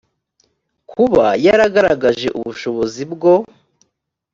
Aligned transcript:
kuba 0.91 1.25
yaragaragaje 1.45 2.27
ubushobozi 2.39 3.03
bwo 3.13 3.33